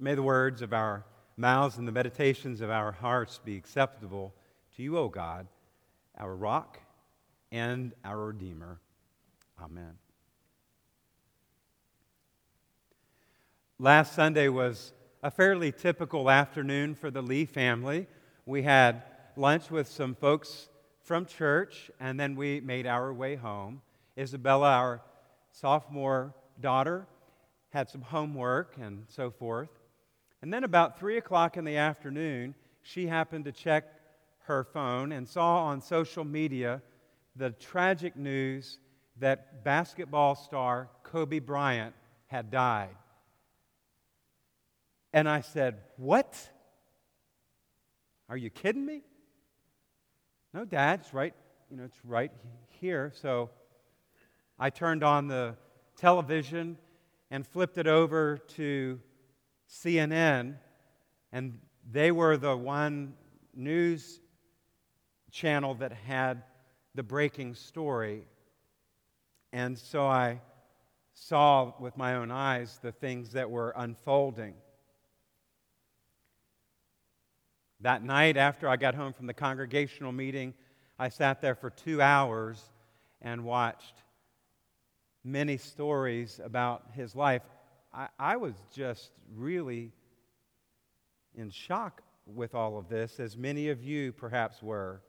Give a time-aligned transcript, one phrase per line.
[0.00, 1.04] May the words of our
[1.36, 4.32] mouths and the meditations of our hearts be acceptable
[4.76, 5.48] to you, O God,
[6.16, 6.78] our rock
[7.50, 8.80] and our Redeemer.
[9.60, 9.94] Amen.
[13.80, 14.92] Last Sunday was
[15.22, 18.06] a fairly typical afternoon for the Lee family.
[18.46, 19.02] We had
[19.36, 20.68] lunch with some folks
[21.00, 23.82] from church, and then we made our way home.
[24.16, 25.02] Isabella, our
[25.50, 27.06] sophomore daughter,
[27.70, 29.70] had some homework and so forth.
[30.42, 33.84] And then about 3 o'clock in the afternoon, she happened to check
[34.44, 36.80] her phone and saw on social media
[37.36, 38.78] the tragic news
[39.18, 41.94] that basketball star Kobe Bryant
[42.26, 42.94] had died.
[45.12, 46.36] And I said, What?
[48.28, 49.02] Are you kidding me?
[50.52, 51.34] No, Dad, it's right,
[51.70, 52.30] you know, it's right
[52.80, 53.12] here.
[53.14, 53.50] So
[54.58, 55.56] I turned on the
[55.96, 56.76] television
[57.30, 59.00] and flipped it over to
[59.68, 60.56] CNN,
[61.32, 61.58] and
[61.90, 63.14] they were the one
[63.54, 64.20] news
[65.30, 66.42] channel that had
[66.94, 68.26] the breaking story.
[69.52, 70.40] And so I
[71.14, 74.54] saw with my own eyes the things that were unfolding.
[77.80, 80.54] That night, after I got home from the congregational meeting,
[80.98, 82.60] I sat there for two hours
[83.22, 83.94] and watched
[85.22, 87.42] many stories about his life.
[87.98, 89.90] I, I was just really
[91.34, 95.02] in shock with all of this, as many of you perhaps were.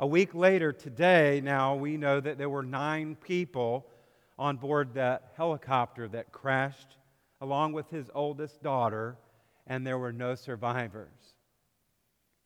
[0.00, 3.86] A week later, today, now we know that there were nine people
[4.36, 6.96] on board that helicopter that crashed
[7.40, 9.16] along with his oldest daughter,
[9.68, 11.34] and there were no survivors.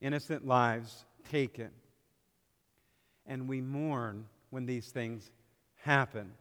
[0.02, 1.70] Innocent lives taken.
[3.24, 5.30] And we mourn when these things
[5.76, 6.32] happen.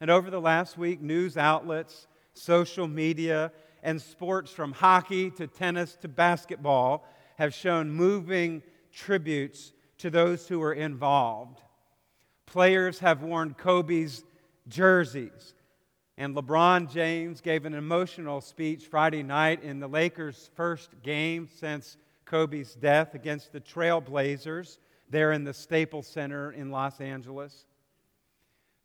[0.00, 5.96] And over the last week, news outlets, social media, and sports from hockey to tennis
[5.96, 7.04] to basketball
[7.36, 11.60] have shown moving tributes to those who were involved.
[12.46, 14.24] Players have worn Kobe's
[14.68, 15.54] jerseys.
[16.16, 21.96] And LeBron James gave an emotional speech Friday night in the Lakers' first game since
[22.24, 24.78] Kobe's death against the Trailblazers
[25.10, 27.66] there in the Staples Center in Los Angeles.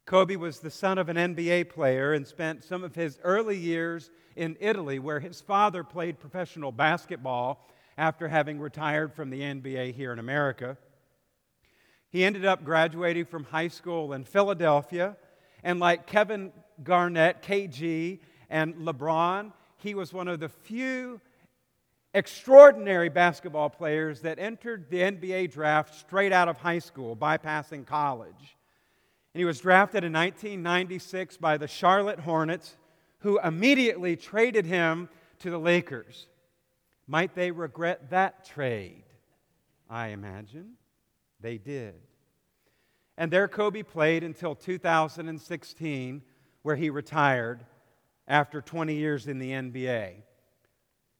[0.05, 4.11] Kobe was the son of an NBA player and spent some of his early years
[4.35, 10.11] in Italy, where his father played professional basketball after having retired from the NBA here
[10.11, 10.77] in America.
[12.09, 15.15] He ended up graduating from high school in Philadelphia,
[15.63, 16.51] and like Kevin
[16.83, 18.19] Garnett, KG,
[18.49, 21.21] and LeBron, he was one of the few
[22.13, 28.57] extraordinary basketball players that entered the NBA draft straight out of high school, bypassing college.
[29.33, 32.77] And he was drafted in 1996 by the Charlotte Hornets,
[33.19, 36.27] who immediately traded him to the Lakers.
[37.07, 39.03] Might they regret that trade?
[39.89, 40.73] I imagine
[41.39, 41.95] they did.
[43.17, 46.21] And there Kobe played until 2016,
[46.61, 47.65] where he retired
[48.27, 50.13] after 20 years in the NBA.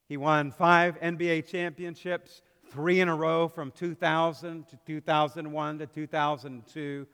[0.08, 7.08] He won five NBA championships, three in a row from 2000 to 2001 to 2002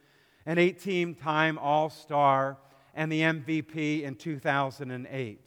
[0.50, 2.58] an 18 time All Star,
[2.96, 5.42] and the MVP in 2008.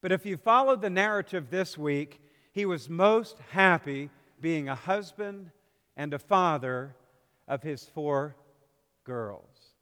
[0.00, 2.22] But if you followed the narrative this week,
[2.52, 4.08] he was most happy
[4.40, 5.50] being a husband
[5.94, 6.96] and a father
[7.46, 8.34] of his four
[9.04, 9.74] girls.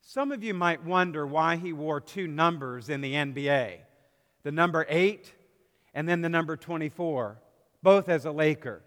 [0.00, 3.78] Some of you might wonder why he wore two numbers in the NBA
[4.42, 5.32] the number eight
[5.94, 7.40] and then the number 24,
[7.84, 8.82] both as a Laker.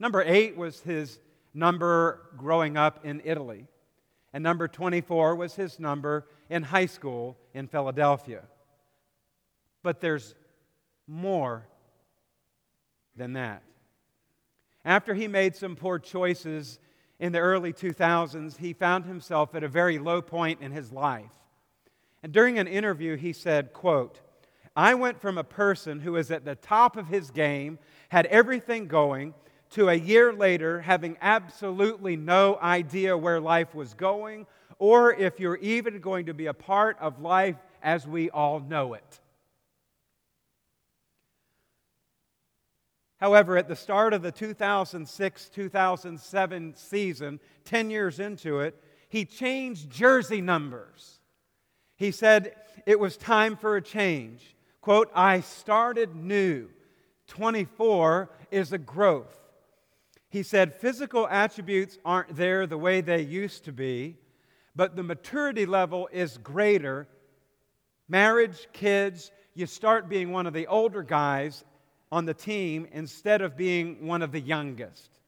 [0.00, 1.20] Number eight was his
[1.54, 3.66] number growing up in Italy.
[4.32, 8.42] And number 24 was his number in high school in Philadelphia.
[9.82, 10.34] But there's
[11.06, 11.66] more
[13.16, 13.62] than that.
[14.84, 16.78] After he made some poor choices
[17.20, 21.30] in the early 2000s, he found himself at a very low point in his life.
[22.22, 24.20] And during an interview, he said, quote,
[24.74, 27.78] I went from a person who was at the top of his game,
[28.08, 29.34] had everything going,
[29.72, 34.46] to a year later having absolutely no idea where life was going
[34.78, 38.94] or if you're even going to be a part of life as we all know
[38.94, 39.20] it.
[43.18, 49.90] However, at the start of the 2006 2007 season, 10 years into it, he changed
[49.90, 51.20] jersey numbers.
[51.96, 54.56] He said it was time for a change.
[54.80, 56.68] Quote, I started new.
[57.28, 59.41] 24 is a growth.
[60.32, 64.16] He said physical attributes aren't there the way they used to be,
[64.74, 67.06] but the maturity level is greater
[68.12, 71.64] Marriage, kids, you start being one of the older guys
[72.10, 75.18] on the team instead of being one of the youngest.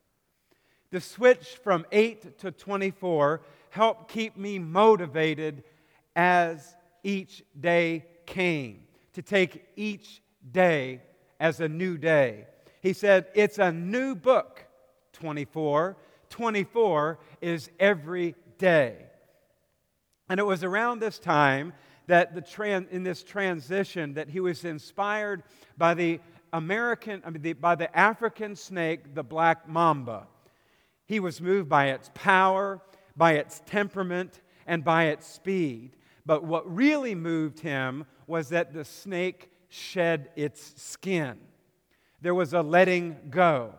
[0.91, 3.41] The switch from 8 to 24
[3.71, 5.65] helped keep me motivated
[6.15, 8.83] as each day came,
[9.15, 10.21] to take each
[10.53, 11.01] day
[11.41, 12.47] as a new day.
[12.83, 14.62] He said, It's a new book,
[15.14, 15.96] 24.
[16.28, 19.06] 24 is every day.
[20.28, 21.72] And it was around this time
[22.06, 25.43] that the tran- in this transition that he was inspired
[25.78, 26.20] by the
[26.52, 30.26] American, I mean, the, by the African snake, the black mamba.
[31.06, 32.81] He was moved by its power,
[33.17, 35.96] by its temperament, and by its speed.
[36.25, 41.38] But what really moved him was that the snake shed its skin.
[42.20, 43.75] There was a letting go,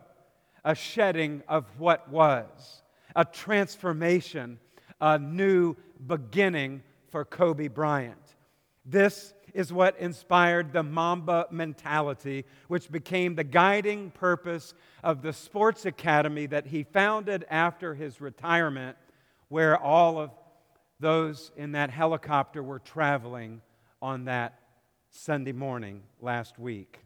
[0.65, 2.81] a shedding of what was,
[3.15, 4.59] a transformation,
[4.99, 5.75] a new
[6.05, 8.17] beginning for Kobe Bryant.
[8.83, 14.73] This is what inspired the Mamba mentality, which became the guiding purpose
[15.03, 18.97] of the sports academy that he founded after his retirement,
[19.47, 20.31] where all of
[20.99, 23.61] those in that helicopter were traveling
[24.01, 24.59] on that
[25.11, 27.04] Sunday morning last week.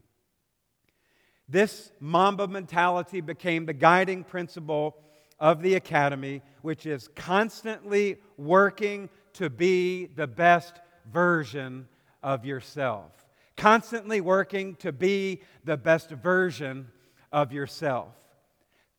[1.49, 4.95] This Mamba mentality became the guiding principle
[5.39, 10.79] of the academy, which is constantly working to be the best
[11.11, 11.87] version
[12.21, 13.11] of yourself.
[13.57, 16.87] Constantly working to be the best version
[17.31, 18.13] of yourself.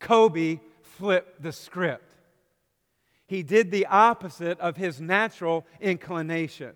[0.00, 2.14] Kobe flipped the script.
[3.26, 6.72] He did the opposite of his natural inclination.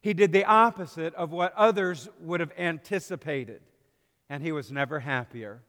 [0.00, 3.60] He did the opposite of what others would have anticipated,
[4.30, 5.60] and he was never happier.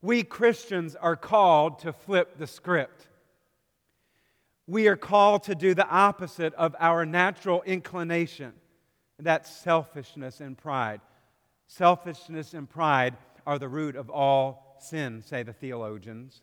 [0.00, 3.08] We Christians are called to flip the script.
[4.68, 8.52] We are called to do the opposite of our natural inclination.
[9.18, 11.00] That's selfishness and pride.
[11.66, 16.42] Selfishness and pride are the root of all sin, say the theologians.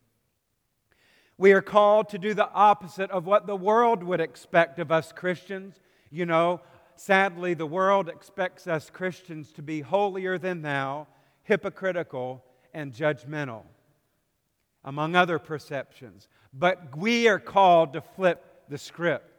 [1.38, 5.13] We are called to do the opposite of what the world would expect of us
[5.13, 5.80] Christians.
[6.12, 6.60] You know,
[7.00, 11.07] sadly, the world expects us Christians to be holier than thou,
[11.44, 12.44] hypocritical,
[12.74, 13.63] and judgmental,
[14.84, 16.28] among other perceptions.
[16.54, 19.31] But we are called to flip the script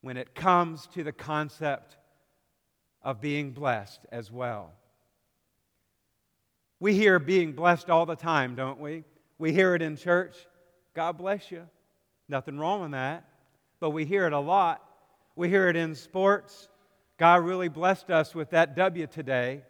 [0.00, 1.96] when it comes to the concept
[3.02, 4.72] of being blessed as well.
[6.80, 9.04] We hear being blessed all the time, don't we?
[9.38, 10.36] We hear it in church.
[10.94, 11.68] God bless you.
[12.28, 13.28] Nothing wrong with that.
[13.78, 14.82] But we hear it a lot.
[15.34, 16.68] We hear it in sports.
[17.18, 19.62] God really blessed us with that W today.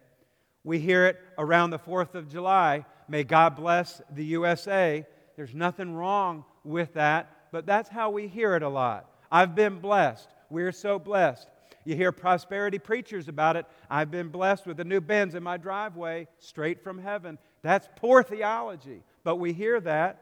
[0.63, 2.85] We hear it around the 4th of July.
[3.07, 5.05] May God bless the USA.
[5.35, 9.09] There's nothing wrong with that, but that's how we hear it a lot.
[9.31, 10.29] I've been blessed.
[10.49, 11.47] We're so blessed.
[11.85, 13.65] You hear prosperity preachers about it.
[13.89, 17.37] I've been blessed with a new Benz in my driveway, straight from heaven.
[17.61, 20.21] That's poor theology, but we hear that.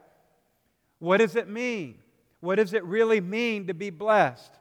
[1.00, 2.00] What does it mean?
[2.40, 4.52] What does it really mean to be blessed?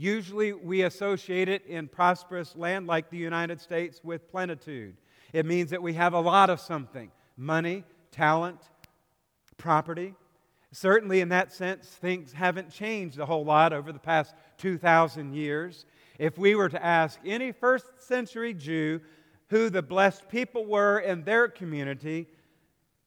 [0.00, 4.96] Usually we associate it in prosperous land like the United States with plenitude.
[5.32, 8.60] It means that we have a lot of something money, talent,
[9.56, 10.14] property.
[10.70, 15.84] Certainly, in that sense, things haven't changed a whole lot over the past 2,000 years.
[16.16, 19.00] If we were to ask any first century Jew
[19.50, 22.28] who the blessed people were in their community,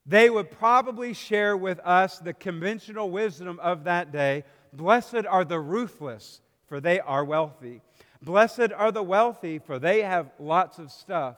[0.06, 5.60] they would probably share with us the conventional wisdom of that day Blessed are the
[5.60, 7.82] ruthless, for they are wealthy.
[8.22, 11.36] Blessed are the wealthy, for they have lots of stuff.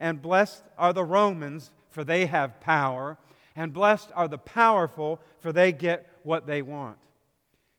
[0.00, 3.18] And blessed are the Romans, for they have power
[3.54, 6.96] and blessed are the powerful, for they get what they want.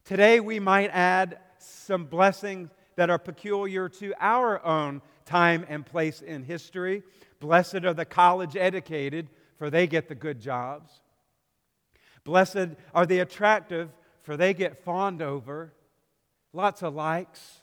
[0.06, 6.22] Today, we might add some blessings that are peculiar to our own time and place
[6.22, 7.02] in history.
[7.40, 11.02] Blessed are the college educated, for they get the good jobs.
[12.24, 13.90] Blessed are the attractive,
[14.22, 15.74] for they get fawned over.
[16.54, 17.62] Lots of likes.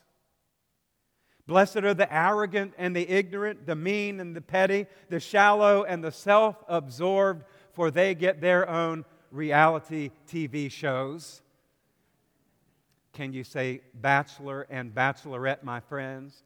[1.47, 6.03] Blessed are the arrogant and the ignorant, the mean and the petty, the shallow and
[6.03, 11.41] the self absorbed, for they get their own reality TV shows.
[13.13, 16.43] Can you say bachelor and bachelorette, my friends?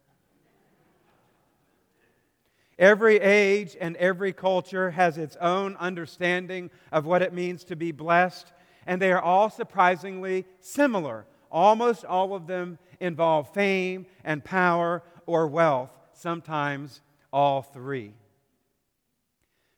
[2.78, 7.92] Every age and every culture has its own understanding of what it means to be
[7.92, 8.52] blessed,
[8.86, 11.25] and they are all surprisingly similar.
[11.56, 17.00] Almost all of them involve fame and power or wealth, sometimes
[17.32, 18.12] all three.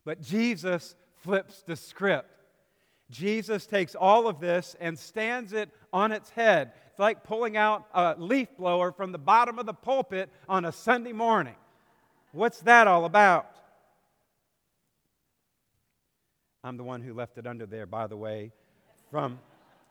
[0.04, 2.32] But Jesus flips the script.
[3.12, 6.72] Jesus takes all of this and stands it on its head.
[6.90, 10.72] It's like pulling out a leaf blower from the bottom of the pulpit on a
[10.72, 11.56] Sunday morning.
[12.32, 13.52] What's that all about?
[16.64, 18.52] I'm the one who left it under there, by the way,
[19.12, 19.38] from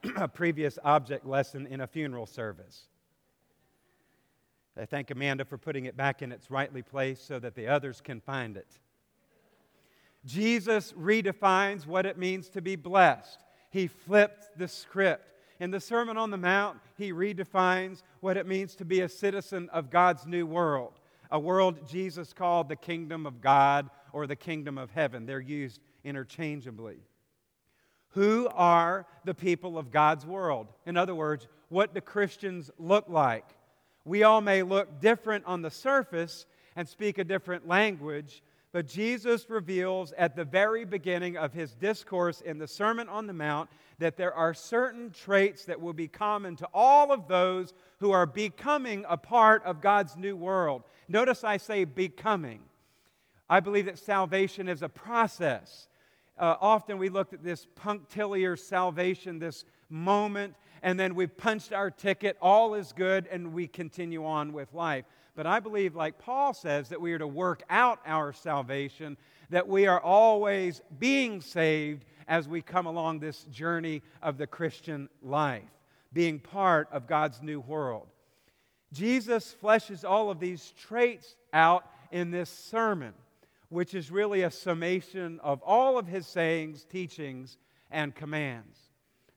[0.15, 2.87] a previous object lesson in a funeral service.
[4.79, 7.99] I thank Amanda for putting it back in its rightly place so that the others
[8.01, 8.67] can find it.
[10.25, 13.39] Jesus redefines what it means to be blessed.
[13.71, 15.33] He flipped the script.
[15.59, 19.69] In the Sermon on the Mount, he redefines what it means to be a citizen
[19.69, 20.93] of God's new world,
[21.31, 25.25] a world Jesus called the kingdom of God or the kingdom of heaven.
[25.25, 26.99] They're used interchangeably.
[28.11, 30.67] Who are the people of God's world?
[30.85, 33.45] In other words, what do Christians look like?
[34.05, 36.45] We all may look different on the surface
[36.75, 42.41] and speak a different language, but Jesus reveals at the very beginning of his discourse
[42.41, 46.55] in the Sermon on the Mount that there are certain traits that will be common
[46.57, 50.83] to all of those who are becoming a part of God's new world.
[51.07, 52.61] Notice I say becoming.
[53.49, 55.87] I believe that salvation is a process.
[56.37, 61.89] Uh, often we looked at this punctiliar salvation, this moment, and then we've punched our
[61.89, 65.05] ticket, all is good, and we continue on with life.
[65.35, 69.17] But I believe, like Paul says, that we are to work out our salvation,
[69.49, 75.09] that we are always being saved as we come along this journey of the Christian
[75.21, 75.63] life,
[76.11, 78.07] being part of God's new world.
[78.93, 83.13] Jesus fleshes all of these traits out in this sermon,
[83.69, 87.57] which is really a summation of all of his sayings, teachings,
[87.91, 88.79] and commands.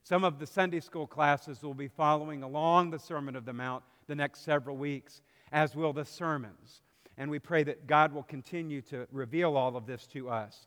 [0.03, 3.85] Some of the Sunday school classes will be following along the Sermon of the Mount
[4.07, 5.23] the next several weeks
[5.53, 6.83] as will the sermons.
[7.17, 10.67] And we pray that God will continue to reveal all of this to us.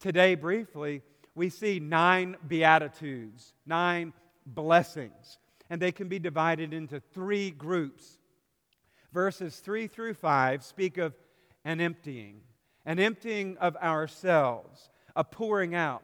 [0.00, 1.02] Today, briefly,
[1.34, 4.12] we see nine beatitudes, nine
[4.46, 5.38] blessings,
[5.70, 8.18] and they can be divided into three groups.
[9.12, 11.14] Verses 3 through 5 speak of
[11.64, 12.40] an emptying,
[12.86, 16.02] an emptying of ourselves, a pouring out,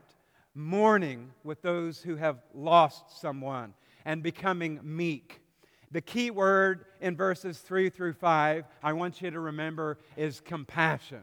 [0.54, 5.40] mourning with those who have lost someone, and becoming meek.
[5.90, 11.22] The key word in verses 3 through 5, I want you to remember, is compassion.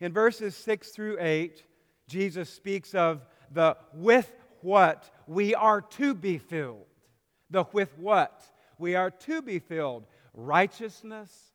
[0.00, 1.64] In verses 6 through 8,
[2.08, 4.30] Jesus speaks of the with
[4.62, 6.86] what we are to be filled.
[7.50, 8.42] The with what
[8.78, 11.52] we are to be filled righteousness,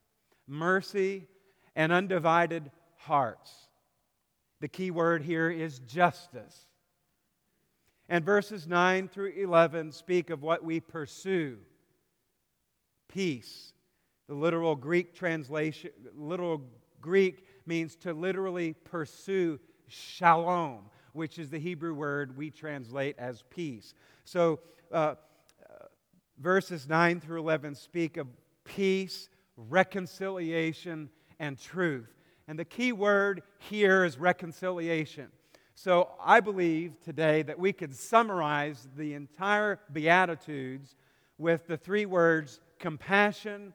[0.48, 1.28] mercy,
[1.76, 3.52] and undivided hearts.
[4.62, 6.68] The key word here is justice.
[8.08, 11.58] And verses 9 through 11 speak of what we pursue
[13.08, 13.74] peace.
[14.28, 16.62] The literal Greek translation, literal
[17.02, 23.94] Greek means to literally pursue shalom, which is the Hebrew word we translate as peace.
[24.24, 24.60] So,
[24.92, 25.16] uh,
[26.40, 28.28] verses 9 through 11 speak of
[28.64, 32.14] peace, reconciliation, and truth.
[32.48, 35.30] And the key word here is reconciliation.
[35.74, 40.96] So I believe today that we could summarize the entire Beatitudes
[41.38, 43.74] with the three words compassion,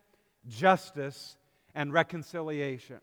[0.49, 1.37] justice,
[1.75, 3.00] and reconciliation.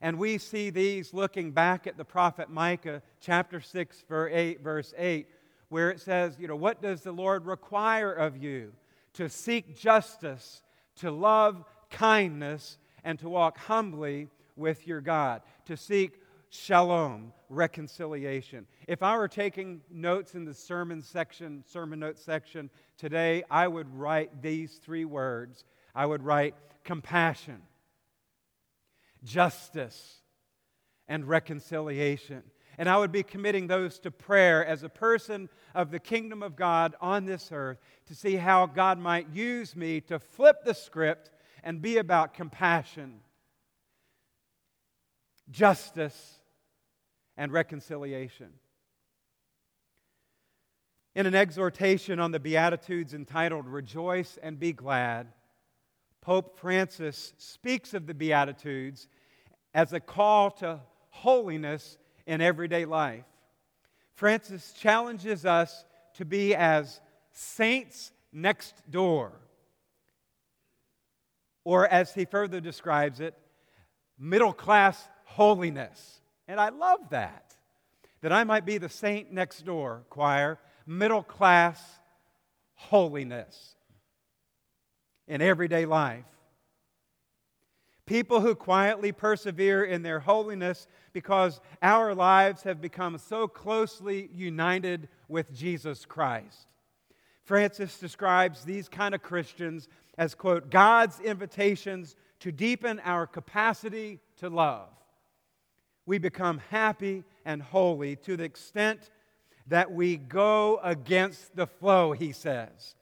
[0.00, 5.28] And we see these looking back at the prophet Micah, chapter 6, verse 8,
[5.68, 8.72] where it says, You know, what does the Lord require of you?
[9.14, 10.62] To seek justice,
[10.96, 16.20] to love kindness, and to walk humbly with your God, to seek
[16.50, 18.66] shalom, reconciliation.
[18.86, 23.92] If I were taking notes in the sermon section, sermon notes section today, I would
[23.94, 25.64] write these three words.
[25.94, 27.62] I would write compassion,
[29.24, 30.20] justice,
[31.08, 32.42] and reconciliation.
[32.76, 36.56] And I would be committing those to prayer as a person of the kingdom of
[36.56, 41.30] God on this earth to see how God might use me to flip the script
[41.64, 43.20] and be about compassion,
[45.50, 46.38] justice,
[47.36, 48.50] and reconciliation.
[51.16, 55.28] In an exhortation on the Beatitudes entitled Rejoice and Be Glad,
[56.20, 59.08] Pope Francis speaks of the Beatitudes
[59.72, 60.80] as a call to
[61.10, 63.24] holiness in everyday life.
[64.14, 67.00] Francis challenges us to be as
[67.32, 69.32] saints next door,
[71.64, 73.34] or as he further describes it,
[74.18, 76.20] middle class holiness.
[76.46, 77.54] And I love that.
[78.20, 81.82] That I might be the saint next door, choir, middle class
[82.74, 83.76] holiness
[85.26, 86.24] in everyday life.
[88.06, 95.08] People who quietly persevere in their holiness because our lives have become so closely united
[95.28, 96.66] with Jesus Christ.
[97.44, 104.48] Francis describes these kind of Christians as, quote, God's invitations to deepen our capacity to
[104.48, 104.88] love.
[106.06, 109.10] We become happy and holy to the extent
[109.66, 112.94] that we go against the flow, he says.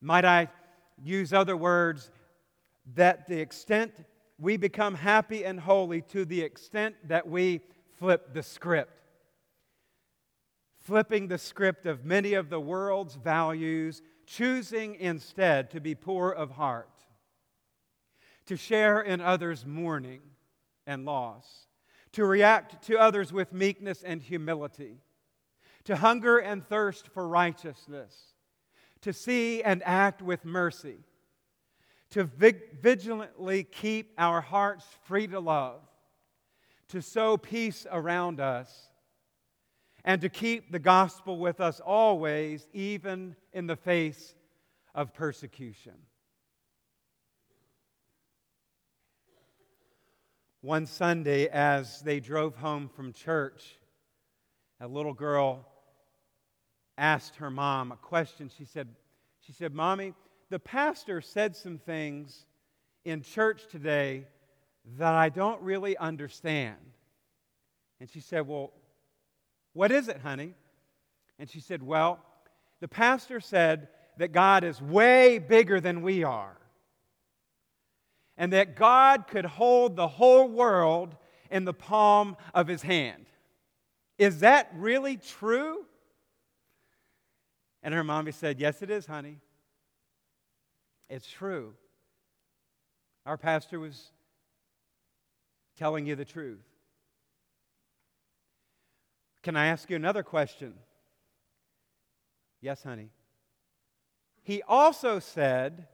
[0.00, 0.48] Might I
[1.02, 2.10] use other words?
[2.94, 3.92] That the extent
[4.38, 7.62] we become happy and holy to the extent that we
[7.98, 8.92] flip the script.
[10.86, 16.52] Flipping the script of many of the world's values, choosing instead to be poor of
[16.52, 17.04] heart,
[18.46, 20.20] to share in others' mourning
[20.86, 21.66] and loss,
[22.12, 25.00] to react to others with meekness and humility
[25.86, 28.34] to hunger and thirst for righteousness,
[29.00, 30.98] to see and act with mercy,
[32.10, 35.80] to vig- vigilantly keep our hearts free to love,
[36.88, 38.90] to sow peace around us,
[40.06, 44.36] and to keep the gospel with us always, even in the face
[44.94, 45.94] of persecution.
[50.60, 53.78] One Sunday, as they drove home from church,
[54.80, 55.66] a little girl
[56.96, 58.48] asked her mom a question.
[58.56, 58.88] She said,
[59.40, 60.14] she said, Mommy,
[60.50, 62.46] the pastor said some things
[63.04, 64.24] in church today
[64.98, 66.76] that I don't really understand.
[67.98, 68.72] And she said, Well,
[69.76, 70.54] what is it, honey?
[71.38, 72.18] And she said, Well,
[72.80, 76.56] the pastor said that God is way bigger than we are,
[78.38, 81.14] and that God could hold the whole world
[81.50, 83.26] in the palm of his hand.
[84.16, 85.84] Is that really true?
[87.82, 89.40] And her mommy said, Yes, it is, honey.
[91.10, 91.74] It's true.
[93.26, 94.10] Our pastor was
[95.76, 96.64] telling you the truth.
[99.46, 100.74] Can I ask you another question?
[102.60, 103.10] Yes, honey.
[104.42, 105.86] He also said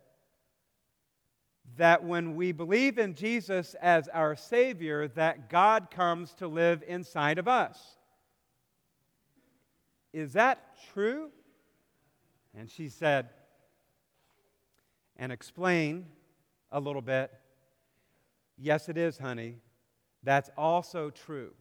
[1.77, 7.37] that when we believe in Jesus as our Savior, that God comes to live inside
[7.37, 7.99] of us.
[10.15, 11.29] Is that true?
[12.57, 13.29] And she said,
[15.19, 16.07] and explain
[16.71, 17.31] a little bit.
[18.57, 19.57] Yes, it is, honey.
[20.23, 21.53] That's also true.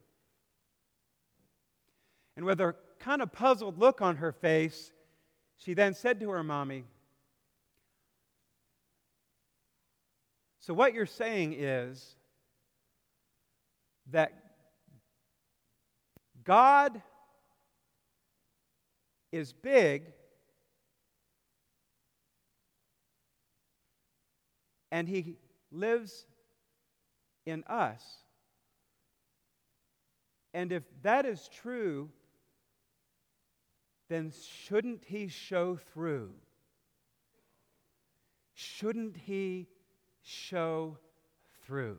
[2.35, 4.91] And with a kind of puzzled look on her face,
[5.57, 6.85] she then said to her mommy,
[10.61, 12.15] So, what you're saying is
[14.11, 14.31] that
[16.43, 17.01] God
[19.31, 20.03] is big
[24.91, 25.37] and He
[25.71, 26.27] lives
[27.45, 28.03] in us.
[30.53, 32.09] And if that is true,
[34.11, 34.31] then
[34.65, 36.31] shouldn't He show through?
[38.53, 39.67] Shouldn't He
[40.21, 40.97] show
[41.65, 41.97] through?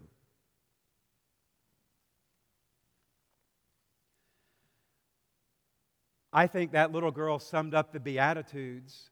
[6.32, 9.10] I think that little girl summed up the Beatitudes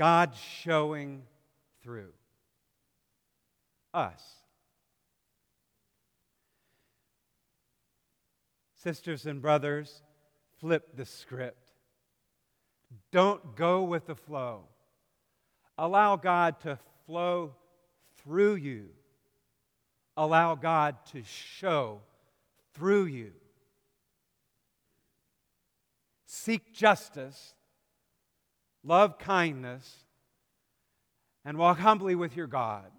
[0.00, 1.24] God showing
[1.82, 2.14] through
[3.92, 4.39] us.
[8.82, 10.02] Sisters and brothers,
[10.58, 11.72] flip the script.
[13.12, 14.64] Don't go with the flow.
[15.78, 17.54] Allow God to flow
[18.22, 18.88] through you.
[20.16, 22.00] Allow God to show
[22.74, 23.32] through you.
[26.26, 27.54] Seek justice
[28.84, 30.04] love kindness,
[31.44, 32.90] and walk humbly with your God.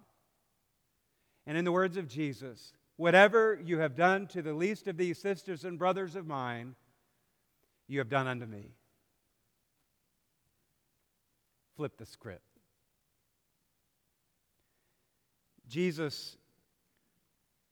[1.46, 5.18] And in the words of Jesus, whatever you have done to the least of these
[5.18, 6.74] sisters and brothers of mine,
[7.88, 8.70] you have done unto me.
[11.76, 12.42] Flip the script.
[15.68, 16.36] Jesus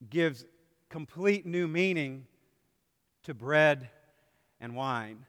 [0.08, 0.44] gives
[0.88, 2.26] complete new meaning
[3.24, 3.90] to bread
[4.60, 5.26] and wine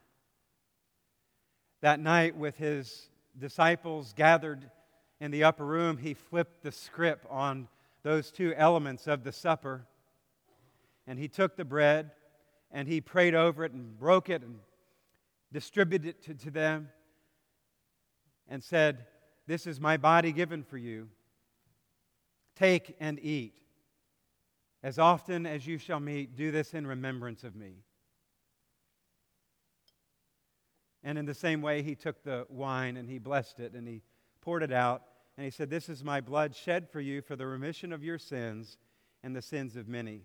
[1.81, 4.69] that night with his disciples gathered
[5.19, 7.67] in the upper room, he flipped the script on
[8.03, 9.85] those two elements of the supper.
[11.07, 12.11] And he took the bread
[12.71, 14.59] and he prayed over it and broke it and
[15.51, 16.89] distributed it to, to them
[18.47, 19.05] and said,
[19.47, 21.09] This is my body given for you.
[22.55, 23.53] Take and eat.
[24.83, 27.75] As often as you shall meet, do this in remembrance of me.
[31.03, 34.01] And in the same way, he took the wine and he blessed it and he
[34.41, 35.03] poured it out
[35.41, 38.19] and he said, This is my blood shed for you for the remission of your
[38.19, 38.77] sins
[39.23, 40.21] and the sins of many.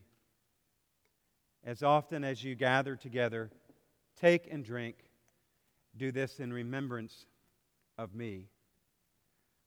[1.65, 3.51] As often as you gather together,
[4.21, 4.97] take and drink.
[5.97, 7.25] Do this in remembrance
[7.97, 8.51] of me.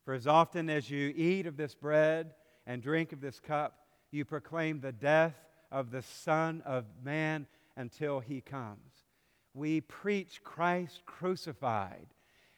[0.05, 2.35] For as often as you eat of this bread
[2.67, 5.33] and drink of this cup, you proclaim the death
[5.71, 8.93] of the Son of Man until he comes.
[9.55, 12.05] We preach Christ crucified,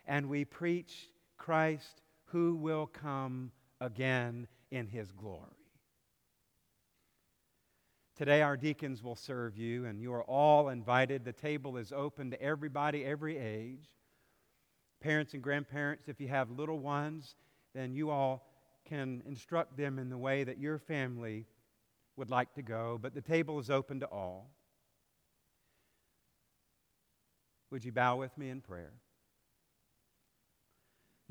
[0.05, 2.00] and we preach Christ
[2.31, 5.47] who will come again in his glory.
[8.15, 11.25] Today, our deacons will serve you, and you are all invited.
[11.25, 13.89] The table is open to everybody, every age.
[15.01, 17.35] Parents and grandparents, if you have little ones,
[17.73, 18.47] then you all
[18.85, 21.47] can instruct them in the way that your family
[22.15, 24.51] would like to go, but the table is open to all.
[27.71, 28.93] Would you bow with me in prayer?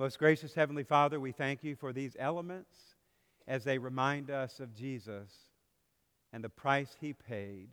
[0.01, 2.75] Most gracious Heavenly Father, we thank you for these elements
[3.47, 5.31] as they remind us of Jesus
[6.33, 7.69] and the price he paid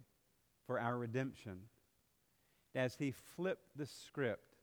[0.65, 1.61] for our redemption.
[2.75, 4.57] As he flipped the script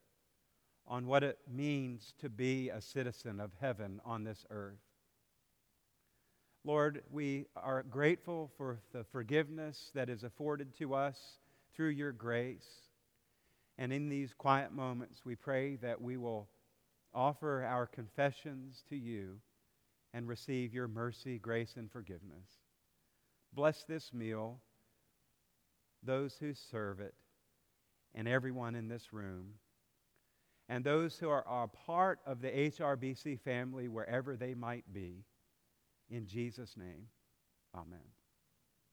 [0.86, 4.84] on what it means to be a citizen of heaven on this earth.
[6.66, 11.38] Lord, we are grateful for the forgiveness that is afforded to us
[11.74, 12.68] through your grace.
[13.78, 16.46] And in these quiet moments, we pray that we will
[17.14, 19.38] offer our confessions to you
[20.12, 22.48] and receive your mercy, grace, and forgiveness.
[23.52, 24.60] Bless this meal,
[26.02, 27.14] those who serve it,
[28.14, 29.54] and everyone in this room,
[30.68, 35.24] and those who are a part of the HRBC family wherever they might be.
[36.10, 37.08] In Jesus' name,
[37.74, 38.00] amen.